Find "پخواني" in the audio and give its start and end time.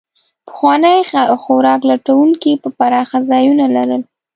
0.47-0.95